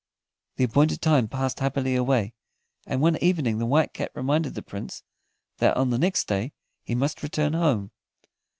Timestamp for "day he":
6.27-6.95